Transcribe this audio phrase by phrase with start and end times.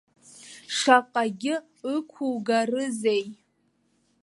[0.77, 1.55] Шаҟагьы
[1.93, 3.23] ықәугарызеи.